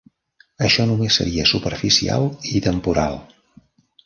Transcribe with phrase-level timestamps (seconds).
[0.67, 3.21] Això només seria superficial i temporal.